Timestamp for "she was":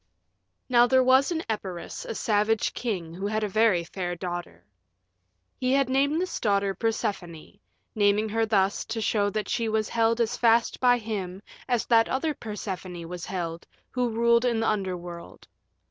9.47-9.89